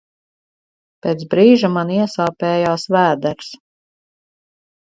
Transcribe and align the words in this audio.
Pēc 1.07 1.25
brīža 1.33 1.71
man 1.75 1.93
iesāpējās 1.97 2.89
vēders. 2.97 3.55